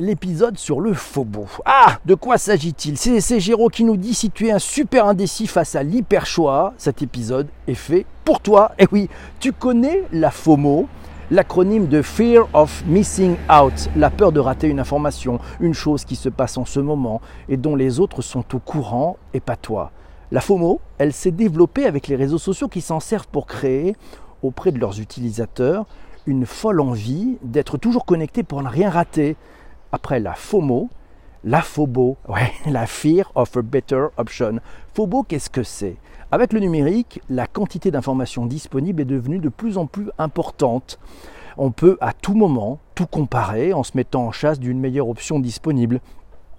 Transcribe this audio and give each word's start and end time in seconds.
l'épisode 0.00 0.58
sur 0.58 0.80
le 0.80 0.94
FOBO. 0.94 1.46
Ah, 1.64 1.98
de 2.04 2.14
quoi 2.14 2.38
s'agit-il? 2.38 2.96
C'est 2.96 3.40
Géraud 3.40 3.68
qui 3.68 3.84
nous 3.84 3.96
dit 3.96 4.14
si 4.14 4.30
tu 4.30 4.48
es 4.48 4.50
un 4.50 4.58
super 4.58 5.06
indécis 5.06 5.46
face 5.46 5.76
à 5.76 5.82
l'hyper-choix, 5.82 6.74
cet 6.78 7.02
épisode 7.02 7.48
est 7.68 7.74
fait 7.74 8.06
pour 8.24 8.40
toi. 8.40 8.72
Et 8.78 8.84
eh 8.84 8.88
oui, 8.90 9.08
tu 9.38 9.52
connais 9.52 10.04
la 10.12 10.30
FOMO 10.30 10.88
l'acronyme 11.30 11.86
de 11.86 12.02
Fear 12.02 12.48
of 12.54 12.84
Missing 12.86 13.36
Out, 13.48 13.88
la 13.94 14.10
peur 14.10 14.32
de 14.32 14.40
rater 14.40 14.66
une 14.66 14.80
information, 14.80 15.38
une 15.60 15.74
chose 15.74 16.04
qui 16.04 16.16
se 16.16 16.28
passe 16.28 16.58
en 16.58 16.64
ce 16.64 16.80
moment 16.80 17.20
et 17.48 17.56
dont 17.56 17.76
les 17.76 18.00
autres 18.00 18.20
sont 18.20 18.44
au 18.54 18.58
courant 18.58 19.16
et 19.32 19.38
pas 19.38 19.54
toi. 19.54 19.92
La 20.32 20.40
FOMO, 20.40 20.80
elle 20.98 21.12
s'est 21.12 21.30
développée 21.30 21.86
avec 21.86 22.08
les 22.08 22.16
réseaux 22.16 22.38
sociaux 22.38 22.66
qui 22.66 22.80
s'en 22.80 22.98
servent 22.98 23.28
pour 23.28 23.46
créer, 23.46 23.94
auprès 24.42 24.72
de 24.72 24.80
leurs 24.80 24.98
utilisateurs, 24.98 25.86
une 26.26 26.46
folle 26.46 26.80
envie 26.80 27.38
d'être 27.42 27.78
toujours 27.78 28.04
connecté 28.04 28.42
pour 28.42 28.62
ne 28.62 28.68
rien 28.68 28.90
rater. 28.90 29.36
Après 29.92 30.20
la 30.20 30.34
FOMO, 30.34 30.88
la 31.44 31.62
FOBO, 31.62 32.16
ouais, 32.28 32.52
la 32.66 32.86
Fear 32.86 33.30
of 33.34 33.56
a 33.56 33.62
Better 33.62 34.06
Option. 34.16 34.60
FOBO, 34.94 35.22
qu'est-ce 35.22 35.50
que 35.50 35.62
c'est? 35.62 35.96
Avec 36.32 36.52
le 36.52 36.60
numérique, 36.60 37.20
la 37.28 37.46
quantité 37.46 37.90
d'informations 37.90 38.46
disponibles 38.46 39.02
est 39.02 39.06
devenue 39.06 39.38
de 39.38 39.48
plus 39.48 39.78
en 39.78 39.86
plus 39.86 40.10
importante. 40.18 40.98
On 41.56 41.72
peut 41.72 41.98
à 42.00 42.12
tout 42.12 42.34
moment 42.34 42.78
tout 42.94 43.06
comparer 43.06 43.72
en 43.72 43.82
se 43.82 43.96
mettant 43.96 44.26
en 44.26 44.32
chasse 44.32 44.60
d'une 44.60 44.78
meilleure 44.78 45.08
option 45.08 45.40
disponible 45.40 46.00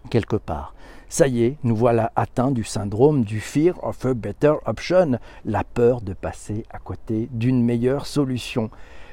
quelque 0.09 0.35
part. 0.35 0.73
Ça 1.07 1.27
y 1.27 1.43
est, 1.43 1.57
nous 1.63 1.75
voilà 1.75 2.11
atteints 2.15 2.51
du 2.51 2.63
syndrome 2.63 3.23
du 3.23 3.39
fear 3.39 3.75
of 3.83 4.05
a 4.05 4.13
better 4.13 4.53
option, 4.65 5.19
la 5.45 5.63
peur 5.63 6.01
de 6.01 6.13
passer 6.13 6.65
à 6.69 6.79
côté 6.79 7.29
d'une 7.31 7.63
meilleure 7.63 8.05
solution. 8.05 8.69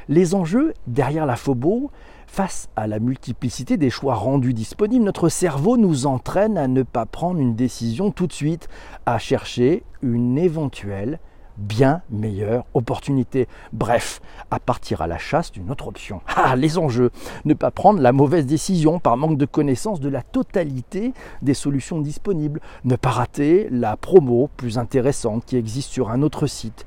Les 0.09 0.34
enjeux 0.34 0.74
derrière 0.87 1.26
la 1.26 1.37
phobo, 1.37 1.90
face 2.28 2.68
à 2.77 2.87
la 2.87 3.00
multiplicité 3.00 3.77
des 3.77 3.91
choix 3.91 4.14
rendus 4.14 4.55
disponibles, 4.55 5.05
notre 5.05 5.28
cerveau 5.28 5.77
nous 5.77 6.06
entraîne 6.06 6.56
à 6.56 6.68
ne 6.68 6.82
pas 6.82 7.06
prendre 7.06 7.41
une 7.41 7.56
décision 7.56 8.12
tout 8.12 8.26
de 8.26 8.32
suite, 8.32 8.68
à 9.07 9.18
chercher 9.18 9.82
une 10.02 10.38
éventuelle 10.38 11.18
bien 11.56 12.02
meilleure 12.10 12.65
opportunité. 12.74 13.49
Bref, 13.73 14.21
à 14.51 14.60
partir 14.60 15.02
à 15.02 15.09
la 15.09 15.18
chasse 15.18 15.51
d'une 15.51 15.71
autre 15.71 15.88
option. 15.88 16.21
Ah, 16.37 16.54
les 16.54 16.79
enjeux 16.79 17.10
Ne 17.45 17.54
pas 17.54 17.73
prendre 17.73 18.01
la 18.01 18.12
mauvaise 18.12 18.46
décision 18.46 19.01
par 19.01 19.16
manque 19.16 19.38
de 19.38 19.46
connaissance 19.46 19.99
de 19.99 20.09
la 20.09 20.23
totalité 20.23 21.12
des 21.43 21.54
solutions 21.54 22.01
disponibles. 22.01 22.60
Ne 22.84 22.95
pas 22.95 23.10
rater 23.10 23.68
la 23.73 23.96
promo 23.96 24.51
plus 24.56 24.79
intéressante 24.79 25.45
qui 25.45 25.56
existe 25.56 25.90
sur 25.90 26.10
un 26.10 26.23
autre 26.23 26.46
site. 26.46 26.87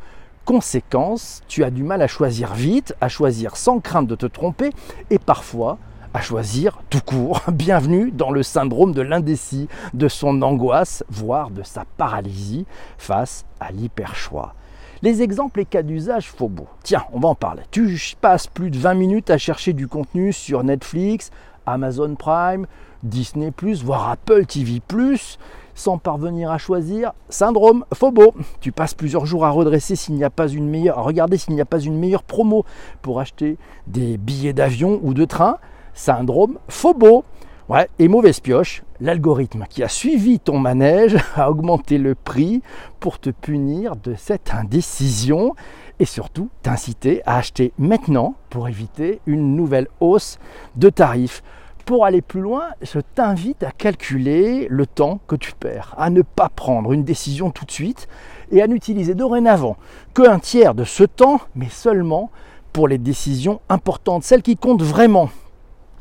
Conséquence, 0.52 1.44
tu 1.48 1.64
as 1.64 1.70
du 1.70 1.82
mal 1.82 2.02
à 2.02 2.08
choisir 2.08 2.54
vite, 2.56 2.94
à 3.00 3.08
choisir 3.08 3.56
sans 3.56 3.80
crainte 3.80 4.08
de 4.08 4.16
te 4.16 4.26
tromper 4.26 4.72
et 5.10 5.18
parfois 5.18 5.78
à 6.14 6.20
choisir 6.20 6.82
tout 6.90 7.00
court. 7.00 7.40
Bienvenue 7.54 8.12
dans 8.12 8.32
le 8.32 8.44
syndrome 8.44 8.92
de 8.94 9.02
l'indécis, 9.02 9.70
de 9.94 10.10
son 10.10 10.42
angoisse, 10.42 11.06
voire 11.08 11.52
de 11.52 11.64
sa 11.64 11.86
paralysie 11.96 12.66
face 12.98 13.46
à 13.62 13.72
l'hyperchoix. 13.72 14.54
Les 15.02 15.22
exemples 15.22 15.62
et 15.62 15.66
cas 15.66 15.84
d'usage 15.84 16.34
beau. 16.38 16.68
Tiens, 16.84 17.06
on 17.14 17.22
va 17.22 17.30
en 17.30 17.36
parler. 17.36 17.64
Tu 17.72 17.98
passes 18.20 18.48
plus 18.48 18.72
de 18.72 18.78
20 18.78 18.96
minutes 18.96 19.30
à 19.30 19.38
chercher 19.38 19.72
du 19.72 19.88
contenu 19.88 20.34
sur 20.34 20.66
Netflix, 20.66 21.32
Amazon 21.66 22.16
Prime, 22.16 22.68
Disney⁇ 23.04 23.52
voire 23.84 24.10
Apple 24.10 24.46
TV⁇ 24.46 24.82
sans 25.76 25.98
parvenir 25.98 26.52
à 26.52 26.58
choisir, 26.58 27.14
syndrome 27.30 27.86
phobo. 27.94 28.34
Tu 28.60 28.72
passes 28.72 28.94
plusieurs 28.94 29.26
jours 29.26 29.46
à 29.46 29.50
redresser 29.50 29.96
s'il 29.96 30.16
n'y 30.16 30.24
a 30.24 30.30
pas 30.30 30.48
une 30.48 30.70
meilleure, 30.70 31.00
à 31.00 31.02
regarder 31.02 31.38
s'il 31.38 31.56
n'y 31.56 31.62
a 31.62 31.66
pas 31.66 31.80
une 31.80 31.98
meilleure 31.98 32.24
promo 32.24 32.66
pour 33.02 33.20
acheter 33.20 33.58
des 33.88 34.18
billets 34.18 34.54
d'avion 34.54 35.00
ou 35.04 35.14
de 35.14 35.26
train, 35.26 35.58
syndrome 35.94 36.58
phobo. 36.68 37.24
Ouais, 37.70 37.90
et 38.00 38.10
mauvaise 38.10 38.42
pioche, 38.42 38.84
l'algorithme 39.00 39.66
qui 39.70 39.82
a 39.82 39.88
suivi 39.88 40.40
ton 40.40 40.60
manège 40.60 41.16
a 41.36 41.50
augmenté 41.50 41.98
le 41.98 42.16
prix 42.16 42.62
pour 43.00 43.18
te 43.20 43.30
punir 43.30 43.96
de 43.96 44.14
cette 44.16 44.54
indécision 44.54 45.56
et 46.00 46.06
surtout 46.06 46.50
t'inciter 46.64 47.22
à 47.26 47.38
acheter 47.38 47.72
maintenant 47.78 48.34
pour 48.50 48.68
éviter 48.68 49.22
une 49.26 49.56
nouvelle 49.56 49.88
hausse 50.00 50.38
de 50.76 50.90
tarifs. 50.90 51.44
Pour 51.86 52.06
aller 52.06 52.22
plus 52.22 52.42
loin, 52.42 52.70
je 52.82 53.00
t'invite 53.00 53.64
à 53.64 53.72
calculer 53.72 54.68
le 54.70 54.86
temps 54.86 55.20
que 55.28 55.36
tu 55.36 55.54
perds, 55.54 55.94
à 55.98 56.10
ne 56.10 56.22
pas 56.22 56.50
prendre 56.50 56.94
une 56.94 57.04
décision 57.04 57.50
tout 57.50 57.66
de 57.66 57.72
suite 57.72 58.08
et 58.52 58.62
à 58.62 58.68
n'utiliser 58.68 59.16
dorénavant 59.16 59.78
qu'un 60.14 60.40
tiers 60.40 60.76
de 60.76 60.84
ce 60.84 61.04
temps, 61.04 61.42
mais 61.56 61.70
seulement 61.70 62.30
pour 62.72 62.88
les 62.88 62.98
décisions 62.98 63.62
importantes, 63.68 64.24
celles 64.24 64.44
qui 64.44 64.56
comptent 64.56 64.84
vraiment. 64.84 65.30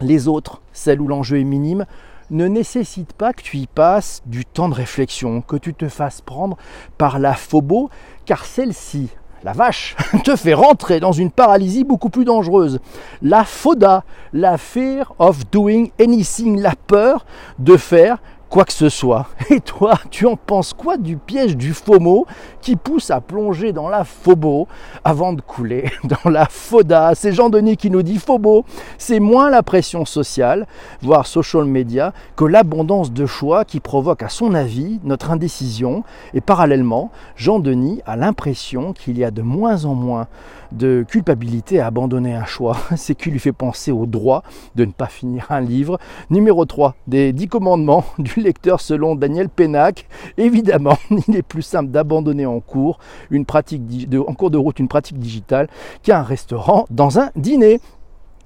Les 0.01 0.29
autres, 0.29 0.61
celles 0.73 1.01
où 1.01 1.09
l'enjeu 1.09 1.41
est 1.41 1.45
minime, 1.45 1.87
ne 2.31 2.47
nécessitent 2.47 3.13
pas 3.13 3.33
que 3.33 3.43
tu 3.43 3.57
y 3.57 3.67
passes 3.67 4.23
du 4.27 4.45
temps 4.45 4.69
de 4.69 4.75
réflexion, 4.75 5.41
que 5.41 5.57
tu 5.57 5.75
te 5.75 5.89
fasses 5.89 6.21
prendre 6.21 6.57
par 6.97 7.19
la 7.19 7.35
phobo, 7.35 7.91
car 8.25 8.45
celle-ci, 8.45 9.09
la 9.45 9.53
vache, 9.53 9.97
te 10.25 10.37
fait 10.37 10.55
rentrer 10.55 11.01
dans 11.01 11.13
une 11.13 11.31
paralysie 11.31 11.85
beaucoup 11.85 12.11
plus 12.11 12.25
dangereuse. 12.25 12.81
La 13.23 13.45
FODA, 13.45 14.05
la 14.33 14.59
fear 14.59 15.15
of 15.19 15.51
doing 15.51 15.91
anything, 16.01 16.61
la 16.61 16.75
peur 16.87 17.25
de 17.59 17.77
faire 17.77 18.19
quoi 18.51 18.65
que 18.65 18.73
ce 18.73 18.89
soit. 18.89 19.29
Et 19.49 19.61
toi, 19.61 19.95
tu 20.11 20.27
en 20.27 20.37
penses 20.37 20.75
quoi 20.75 20.97
du 20.97 21.17
piège 21.17 21.57
du 21.57 21.73
FOMO 21.73 22.27
qui 22.61 22.77
pousse 22.77 23.11
à 23.11 23.21
plonger 23.21 23.73
dans 23.73 23.89
la 23.89 24.05
phobo 24.05 24.67
avant 25.05 25.33
de 25.33 25.41
couler 25.41 25.91
dans 26.05 26.29
la 26.29 26.47
FODA? 26.47 27.15
C'est 27.15 27.33
Jean-Denis 27.33 27.77
qui 27.77 27.91
nous 27.91 28.03
dit 28.03 28.19
phobo, 28.19 28.65
c'est 28.99 29.21
moins 29.21 29.51
la 29.51 29.63
pression 29.63 30.05
sociale, 30.05 30.67
voire 31.01 31.27
social 31.27 31.65
media, 31.65 32.13
que 32.37 32.45
l'abondance 32.45 33.13
de 33.13 33.25
choix 33.25 33.65
qui 33.65 33.79
provoque 33.79 34.23
à 34.23 34.29
son 34.29 34.53
avis 34.53 35.01
notre 35.05 35.31
indécision. 35.31 36.03
Et 36.35 36.41
parallèlement, 36.41 37.13
Jean-Denis 37.37 38.03
a 38.05 38.17
l'impression 38.17 38.93
qu'il 38.93 39.17
y 39.17 39.25
a 39.25 39.31
de 39.31 39.43
moins 39.43 39.85
en 39.85 39.95
moins 39.95 40.27
de 40.73 41.05
culpabilité 41.09 41.81
à 41.81 41.87
abandonner 41.87 42.35
un 42.35 42.45
choix. 42.45 42.77
C'est 42.97 43.15
qui 43.15 43.31
lui 43.31 43.39
fait 43.39 43.53
penser 43.53 43.93
au 43.93 44.07
droit 44.07 44.43
de 44.75 44.85
ne 44.85 44.93
pas 44.93 45.07
finir 45.07 45.47
un 45.51 45.61
livre. 45.61 45.99
Numéro 46.31 46.65
3 46.65 46.95
des 47.07 47.33
10 47.33 47.49
commandements 47.49 48.05
du 48.19 48.40
lecteur 48.41 48.81
selon 48.81 49.15
Daniel 49.15 49.49
Pénac. 49.49 50.07
Évidemment, 50.37 50.97
il 51.29 51.37
est 51.37 51.43
plus 51.43 51.63
simple 51.63 51.91
d'abandonner 51.91 52.47
en 52.47 52.61
cours, 52.61 52.99
une 53.31 53.45
pratique 53.45 54.09
de, 54.09 54.19
en 54.19 54.35
cours 54.35 54.51
de 54.51 54.59
route 54.59 54.79
une 54.79 54.89
pratique 54.89 55.19
digitale 55.19 55.69
qu'un 56.03 56.23
restaurant 56.23 56.87
dans 56.91 57.19
un 57.19 57.31
dîner. 57.37 57.81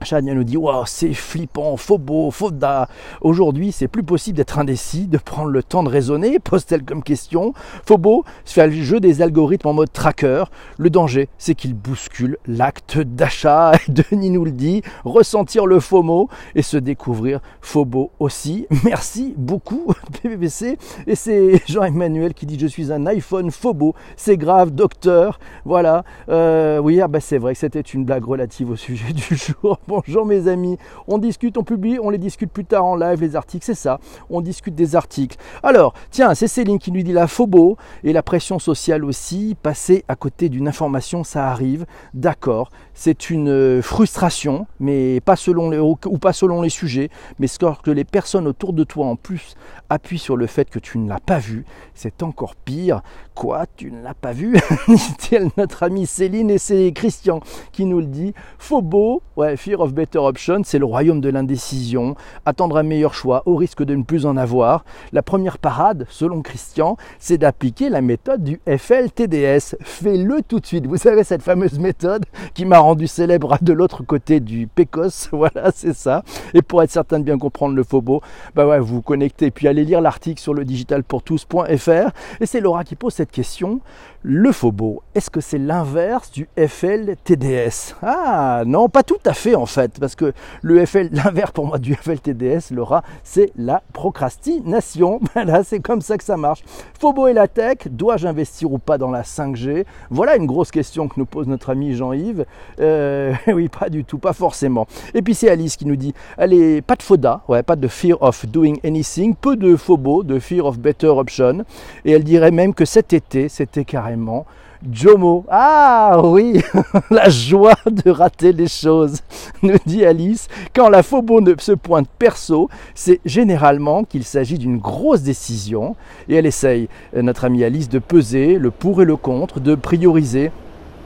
Chania 0.05 0.35
nous 0.35 0.45
dit 0.45 0.57
Waouh, 0.57 0.85
c'est 0.87 1.15
flippant, 1.15 1.77
faux 1.77 1.99
beau, 1.99 2.31
faux 2.31 2.51
da. 2.51 2.89
Aujourd'hui, 3.21 3.73
c'est 3.73 3.89
plus 3.89 4.03
possible 4.03 4.37
d'être 4.37 4.59
indécis, 4.59 5.07
de 5.07 5.19
prendre 5.19 5.51
le 5.51 5.63
temps 5.63 5.83
de 5.83 5.89
raisonner, 5.89 6.39
pose-t-elle 6.45 6.85
comme 6.85 7.03
question. 7.03 7.53
Faux 7.85 7.99
beau, 7.99 8.25
fait 8.45 8.67
le 8.67 8.73
jeu 8.73 9.01
des 9.01 9.23
algorithmes 9.23 9.69
en 9.69 9.73
mode 9.73 9.93
tracker. 9.93 10.45
Le 10.79 10.91
danger, 10.91 11.29
c'est 11.39 11.55
qu'il 11.55 11.75
bouscule 11.75 12.39
l'acte 12.47 12.99
d'achat. 12.99 13.73
Denis 13.89 14.31
nous 14.31 14.45
le 14.45 14.53
dit 14.53 14.83
ressentir 15.05 15.67
le 15.67 15.81
FOMO 15.81 16.29
et 16.55 16.63
se 16.63 16.77
découvrir 16.77 17.41
beau 17.85 18.11
aussi. 18.21 18.67
Merci 18.85 19.35
beaucoup, 19.37 19.93
PPC. 20.23 20.79
Et 21.07 21.15
c'est 21.15 21.61
Jean-Emmanuel 21.67 22.35
qui 22.35 22.47
dit 22.47 22.59
Je 22.59 22.67
suis 22.67 22.93
un 22.93 23.07
iPhone 23.07 23.51
beau. 23.75 23.95
C'est 24.17 24.37
grave, 24.37 24.71
docteur. 24.71 25.41
Voilà. 25.65 26.05
Euh, 26.29 26.79
oui, 26.79 27.01
bah 27.09 27.21
c'est 27.21 27.39
vrai 27.39 27.55
que 27.55 27.59
c'était 27.59 27.81
une 27.81 28.05
blague 28.05 28.25
relative 28.25 28.71
au 28.71 28.77
sujet 28.77 29.13
du 29.13 29.37
jour. 29.37 29.79
Bonjour 29.95 30.27
mes 30.27 30.49
amis, 30.49 30.77
on 31.07 31.19
discute, 31.19 31.57
on 31.57 31.63
publie, 31.63 32.01
on 32.03 32.11
les 32.11 32.19
discute 32.19 32.51
plus 32.51 32.65
tard 32.65 32.85
en 32.85 32.97
live, 32.97 33.21
les 33.21 33.37
articles, 33.37 33.65
c'est 33.65 33.77
ça, 33.77 34.01
on 34.29 34.41
discute 34.41 34.75
des 34.75 34.97
articles. 34.97 35.39
Alors, 35.63 35.95
tiens, 36.11 36.35
c'est 36.35 36.49
Céline 36.49 36.81
qui 36.81 36.91
nous 36.91 37.03
dit 37.03 37.13
la 37.13 37.29
phobo 37.29 37.77
et 38.03 38.13
la 38.13 38.25
pression 38.25 38.59
sociale 38.59 39.05
aussi, 39.05 39.57
passer 39.63 40.05
à 40.09 40.17
côté 40.17 40.49
d'une 40.49 40.67
information, 40.67 41.23
ça 41.23 41.47
arrive, 41.47 41.87
d'accord, 42.13 42.71
c'est 42.93 43.31
une 43.31 43.51
euh, 43.51 43.83
frustration, 43.83 44.67
mais 44.81 45.21
pas 45.21 45.37
selon 45.37 45.71
les, 45.71 45.79
ou 45.79 45.97
pas 45.97 46.33
selon 46.33 46.61
les 46.61 46.71
sujets, 46.71 47.09
mais 47.39 47.47
ce 47.47 47.59
que 47.59 47.91
les 47.93 48.05
personnes 48.05 48.49
autour 48.49 48.73
de 48.73 48.83
toi 48.83 49.07
en 49.07 49.15
plus 49.15 49.55
appuient 49.91 50.19
sur 50.19 50.37
le 50.37 50.47
fait 50.47 50.69
que 50.71 50.81
tu 50.81 50.99
ne 50.99 51.09
l'as 51.09 51.21
pas 51.21 51.39
vu, 51.39 51.65
c'est 51.95 52.23
encore 52.23 52.57
pire. 52.57 53.03
Quoi, 53.35 53.67
tu 53.77 53.91
ne 53.91 54.03
l'as 54.03 54.15
pas 54.15 54.33
vu? 54.33 54.57
notre 55.57 55.83
amie 55.83 56.07
Céline 56.07 56.51
et 56.51 56.59
c'est 56.59 56.93
Christian 56.93 57.41
qui 57.73 57.85
nous 57.85 58.01
le 58.01 58.07
dit. 58.07 58.35
Phobo, 58.59 59.23
ouais, 59.37 59.57
Fear 59.75 59.81
of 59.81 59.93
Better 59.93 60.21
Option, 60.21 60.61
c'est 60.63 60.79
le 60.79 60.85
royaume 60.85 61.21
de 61.21 61.29
l'indécision, 61.29 62.15
attendre 62.47 62.77
un 62.77 62.85
meilleur 62.85 63.13
choix 63.13 63.43
au 63.45 63.57
risque 63.57 63.83
de 63.83 63.97
ne 63.97 64.05
plus 64.05 64.25
en 64.25 64.37
avoir. 64.37 64.85
La 65.13 65.21
première 65.21 65.59
parade, 65.59 66.07
selon 66.09 66.43
Christian, 66.43 66.97
c'est 67.19 67.39
d'appliquer 67.39 67.89
la 67.89 68.01
méthode 68.01 68.45
du 68.45 68.61
FLTDS. 68.69 69.75
Fais-le 69.81 70.43
tout 70.47 70.61
de 70.61 70.67
suite. 70.67 70.87
Vous 70.87 70.97
savez 70.97 71.25
cette 71.25 71.43
fameuse 71.43 71.81
méthode 71.81 72.25
qui 72.55 72.67
m'a 72.67 72.79
rendu 72.79 73.09
célèbre 73.09 73.59
de 73.63 73.73
l'autre 73.73 74.05
côté 74.05 74.39
du 74.39 74.69
Pécos. 74.69 75.09
Voilà, 75.33 75.73
c'est 75.75 75.95
ça. 75.95 76.23
Et 76.55 76.63
pour 76.63 76.83
être 76.83 76.93
certain 76.93 77.19
de 77.19 77.25
bien 77.25 77.37
comprendre 77.37 77.75
le 77.75 77.83
Phobo, 77.83 78.23
bah 78.55 78.67
ouais, 78.67 78.79
vous 78.79 78.95
vous 78.95 79.03
connectez 79.03 79.51
puis 79.51 79.67
allez 79.67 79.85
lire 79.85 80.01
l'article 80.01 80.41
sur 80.41 80.55
le 80.55 80.65
digitalpourtous.fr. 80.65 82.11
Et 82.41 82.47
c'est 82.47 82.61
Laura 82.61 82.85
qui 82.85 82.95
pose 82.95 83.13
cette 83.13 83.33
question. 83.33 83.81
Le 84.23 84.53
Phobo, 84.53 85.03
est-ce 85.15 85.29
que 85.29 85.41
c'est 85.41 85.59
l'inverse 85.59 86.31
du 86.31 86.49
FLTDS 86.57 87.97
Ah 88.01 88.63
non, 88.65 88.89
pas 88.89 89.03
tout 89.03 89.19
à 89.27 89.35
fait 89.35 89.55
en 89.65 89.67
fait, 89.67 89.99
parce 89.99 90.15
que 90.15 90.35
le 90.61 90.85
FL, 90.85 91.09
l'inverse 91.13 91.53
pour 91.53 91.67
moi 91.67 91.79
du 91.79 91.95
FLTDS, 91.95 92.79
rat, 92.79 93.03
c'est 93.23 93.51
la 93.57 93.83
procrastination. 93.93 95.21
Voilà, 95.35 95.65
c'est 95.65 95.81
comme 95.81 96.01
ça 96.01 96.17
que 96.17 96.23
ça 96.23 96.37
marche. 96.37 96.63
Fobo 97.01 97.27
et 97.27 97.33
la 97.33 97.49
tech, 97.49 97.89
dois-je 97.91 98.29
investir 98.29 98.71
ou 98.71 98.79
pas 98.79 98.99
dans 98.99 99.11
la 99.11 99.23
5G 99.23 99.85
Voilà 100.11 100.37
une 100.37 100.47
grosse 100.47 100.71
question 100.71 101.09
que 101.09 101.15
nous 101.17 101.25
pose 101.25 101.49
notre 101.49 101.71
ami 101.71 101.95
Jean-Yves. 101.95 102.45
Euh, 102.79 103.35
oui, 103.49 103.69
pas 103.69 103.89
du 103.89 104.05
tout, 104.05 104.19
pas 104.19 104.35
forcément. 104.35 104.87
Et 105.15 105.23
puis 105.23 105.35
c'est 105.35 105.49
Alice 105.49 105.77
qui 105.77 105.87
nous 105.87 105.97
dit, 105.97 106.15
allez, 106.37 106.83
pas 106.83 106.95
de 106.95 107.03
FODA, 107.03 107.41
ouais, 107.49 107.63
pas 107.63 107.77
de 107.77 107.89
fear 107.89 108.21
of 108.23 108.47
doing 108.47 108.75
anything, 108.85 109.35
peu 109.35 109.57
de 109.57 109.77
Fobo, 109.77 110.23
de 110.23 110.39
fear 110.39 110.67
of 110.67 110.79
better 110.79 111.09
option. 111.09 111.65
Et 112.05 112.13
elle 112.13 112.25
dirait 112.25 112.51
même 112.51 112.75
que 112.75 112.85
cet 112.85 113.13
été, 113.13 113.49
c'était 113.49 113.85
carrément 113.85 114.47
Jomo. 114.91 115.45
Ah 115.49 116.21
oui, 116.23 116.61
la 117.11 117.29
joie 117.29 117.77
de 117.87 118.11
rater 118.11 118.53
les 118.53 118.69
choses, 118.69 119.21
nous 119.63 119.77
dit 119.87 120.05
Alice. 120.05 120.49
Quand 120.75 120.89
la 120.89 121.03
phobo 121.03 121.41
ne 121.41 121.55
se 121.59 121.73
pointe 121.73 122.09
perso, 122.19 122.69
c'est 122.95 123.21
généralement 123.25 124.05
qu'il 124.05 124.25
s'agit 124.25 124.59
d'une 124.59 124.79
grosse 124.79 125.23
décision. 125.23 125.97
Et 126.29 126.37
elle 126.37 126.47
essaye, 126.47 126.89
notre 127.15 127.45
amie 127.45 127.65
Alice, 127.65 127.89
de 127.89 127.99
peser 127.99 128.59
le 128.59 128.71
pour 128.71 129.03
et 129.03 129.05
le 129.05 129.17
contre, 129.17 129.61
de 129.61 129.75
prioriser 129.75 130.51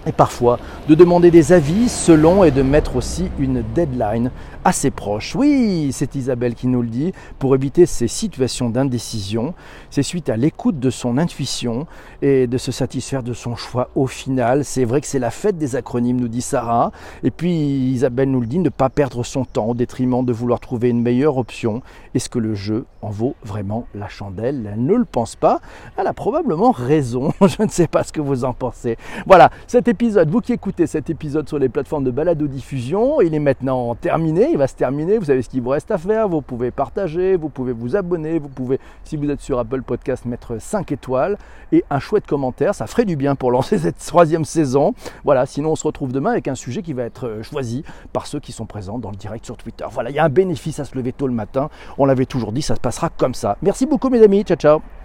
et 0.08 0.12
parfois 0.12 0.58
de 0.88 0.94
demander 0.94 1.30
des 1.30 1.52
avis 1.52 1.88
selon 1.88 2.42
et 2.42 2.50
de 2.50 2.62
mettre 2.62 2.96
aussi 2.96 3.30
une 3.38 3.62
deadline 3.74 4.30
assez 4.64 4.90
proche. 4.90 5.34
Oui, 5.34 5.90
c'est 5.92 6.14
Isabelle 6.14 6.54
qui 6.54 6.66
nous 6.66 6.82
le 6.82 6.88
dit, 6.88 7.12
pour 7.38 7.54
éviter 7.54 7.86
ces 7.86 8.08
situations 8.08 8.70
d'indécision, 8.70 9.54
c'est 9.90 10.02
suite 10.02 10.28
à 10.28 10.36
l'écoute 10.36 10.80
de 10.80 10.90
son 10.90 11.18
intuition 11.18 11.86
et 12.22 12.46
de 12.46 12.58
se 12.58 12.72
satisfaire 12.72 13.22
de 13.22 13.34
son 13.34 13.54
choix 13.54 13.90
au 13.94 14.06
final. 14.06 14.64
C'est 14.64 14.84
vrai 14.84 15.00
que 15.00 15.06
c'est 15.06 15.18
la 15.18 15.30
fête 15.30 15.58
des 15.58 15.76
acronymes, 15.76 16.20
nous 16.20 16.28
dit 16.28 16.42
Sarah. 16.42 16.90
Et 17.22 17.30
puis 17.30 17.52
Isabelle 17.52 18.30
nous 18.30 18.40
le 18.40 18.46
dit, 18.46 18.58
ne 18.58 18.68
pas 18.70 18.88
perdre 18.88 19.24
son 19.24 19.44
temps 19.44 19.66
au 19.66 19.74
détriment 19.74 20.24
de 20.24 20.32
vouloir 20.32 20.60
trouver 20.60 20.88
une 20.88 21.02
meilleure 21.02 21.36
option. 21.36 21.82
Est-ce 22.14 22.28
que 22.28 22.38
le 22.38 22.54
jeu 22.54 22.86
en 23.02 23.10
vaut 23.10 23.36
vraiment 23.44 23.86
la 23.94 24.08
chandelle? 24.08 24.70
Elle 24.72 24.84
ne 24.84 24.94
le 24.94 25.04
pense 25.04 25.36
pas. 25.36 25.60
Elle 25.96 26.06
a 26.06 26.14
probablement 26.14 26.72
raison. 26.72 27.32
Je 27.40 27.62
ne 27.62 27.68
sais 27.68 27.88
pas 27.88 28.04
ce 28.04 28.12
que 28.12 28.20
vous 28.20 28.44
en 28.44 28.52
pensez. 28.52 28.96
Voilà, 29.26 29.50
cet 29.66 29.88
épisode, 29.88 29.97
vous 30.00 30.40
qui 30.40 30.52
écoutez 30.52 30.86
cet 30.86 31.10
épisode 31.10 31.48
sur 31.48 31.58
les 31.58 31.68
plateformes 31.68 32.04
de 32.04 32.12
balado-diffusion, 32.12 33.20
il 33.20 33.34
est 33.34 33.40
maintenant 33.40 33.96
terminé, 33.96 34.48
il 34.50 34.56
va 34.56 34.68
se 34.68 34.74
terminer, 34.74 35.18
vous 35.18 35.24
savez 35.24 35.42
ce 35.42 35.48
qu'il 35.48 35.60
vous 35.60 35.70
reste 35.70 35.90
à 35.90 35.98
faire, 35.98 36.28
vous 36.28 36.40
pouvez 36.40 36.70
partager, 36.70 37.36
vous 37.36 37.48
pouvez 37.48 37.72
vous 37.72 37.96
abonner, 37.96 38.38
vous 38.38 38.48
pouvez, 38.48 38.78
si 39.02 39.16
vous 39.16 39.28
êtes 39.28 39.40
sur 39.40 39.58
Apple 39.58 39.82
Podcast, 39.82 40.24
mettre 40.24 40.60
5 40.60 40.92
étoiles 40.92 41.36
et 41.72 41.84
un 41.90 41.98
chouette 41.98 42.26
commentaire, 42.26 42.76
ça 42.76 42.86
ferait 42.86 43.04
du 43.04 43.16
bien 43.16 43.34
pour 43.34 43.50
lancer 43.50 43.76
cette 43.78 43.98
troisième 43.98 44.44
saison. 44.44 44.94
Voilà, 45.24 45.46
sinon 45.46 45.72
on 45.72 45.76
se 45.76 45.86
retrouve 45.86 46.12
demain 46.12 46.30
avec 46.30 46.46
un 46.46 46.54
sujet 46.54 46.82
qui 46.82 46.92
va 46.92 47.02
être 47.02 47.26
euh, 47.26 47.42
choisi 47.42 47.82
par 48.12 48.28
ceux 48.28 48.38
qui 48.38 48.52
sont 48.52 48.66
présents 48.66 48.98
dans 48.98 49.10
le 49.10 49.16
direct 49.16 49.44
sur 49.44 49.56
Twitter. 49.56 49.84
Voilà, 49.90 50.10
il 50.10 50.16
y 50.16 50.20
a 50.20 50.24
un 50.24 50.28
bénéfice 50.28 50.78
à 50.78 50.84
se 50.84 50.96
lever 50.96 51.12
tôt 51.12 51.26
le 51.26 51.34
matin, 51.34 51.70
on 51.98 52.06
l'avait 52.06 52.26
toujours 52.26 52.52
dit, 52.52 52.62
ça 52.62 52.76
se 52.76 52.80
passera 52.80 53.10
comme 53.10 53.34
ça. 53.34 53.56
Merci 53.62 53.84
beaucoup 53.84 54.10
mes 54.10 54.22
amis, 54.22 54.44
ciao 54.44 54.56
ciao 54.56 54.97